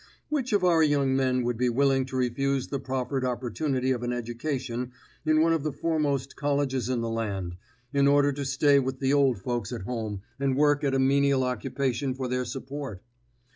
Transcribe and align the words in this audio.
Which 0.29 0.51
of 0.51 0.63
our 0.63 0.81
young 0.81 1.15
men 1.15 1.43
would 1.43 1.57
be 1.57 1.69
willing 1.69 2.07
to 2.07 2.15
refuse 2.15 2.69
the 2.69 2.79
proffered 2.79 3.23
opportunity 3.23 3.91
of 3.91 4.01
an 4.01 4.11
education 4.11 4.93
in 5.27 5.41
one 5.43 5.53
of 5.53 5.61
the 5.61 5.71
foremost 5.71 6.35
colleges 6.35 6.89
in 6.89 7.01
the 7.01 7.07
land, 7.09 7.55
in 7.93 8.07
order 8.07 8.31
to 8.31 8.43
stay 8.43 8.79
with 8.79 8.99
the 8.99 9.13
old 9.13 9.37
folks 9.37 9.71
at 9.71 9.83
home 9.83 10.23
and 10.39 10.57
work 10.57 10.83
at 10.83 10.95
a 10.95 10.99
menial 10.99 11.43
occupation 11.43 12.15
for 12.15 12.27
their 12.27 12.45
support? 12.45 13.03